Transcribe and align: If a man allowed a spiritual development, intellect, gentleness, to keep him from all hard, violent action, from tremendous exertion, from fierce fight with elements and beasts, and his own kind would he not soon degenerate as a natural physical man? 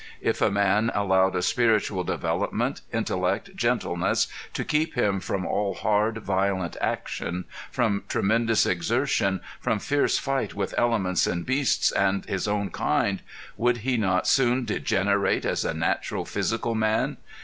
If 0.21 0.41
a 0.41 0.49
man 0.49 0.91
allowed 0.95 1.35
a 1.35 1.43
spiritual 1.43 2.03
development, 2.03 2.81
intellect, 2.91 3.55
gentleness, 3.55 4.27
to 4.55 4.65
keep 4.65 4.95
him 4.95 5.19
from 5.19 5.45
all 5.45 5.75
hard, 5.75 6.17
violent 6.17 6.75
action, 6.81 7.45
from 7.69 8.05
tremendous 8.07 8.65
exertion, 8.65 9.41
from 9.59 9.77
fierce 9.77 10.17
fight 10.17 10.55
with 10.55 10.73
elements 10.75 11.27
and 11.27 11.45
beasts, 11.45 11.91
and 11.91 12.25
his 12.25 12.47
own 12.47 12.71
kind 12.71 13.21
would 13.57 13.77
he 13.85 13.95
not 13.95 14.25
soon 14.27 14.65
degenerate 14.65 15.45
as 15.45 15.63
a 15.63 15.71
natural 15.75 16.25
physical 16.25 16.73
man? 16.73 17.17